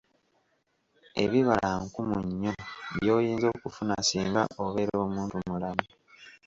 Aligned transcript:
Ebibala 1.23 1.69
nkumu 1.83 2.17
nnyo 2.25 2.53
by'oyinza 2.95 3.45
okufuna 3.55 3.95
singa 4.09 4.41
obeera 4.63 4.95
omuntumulamu. 5.05 5.85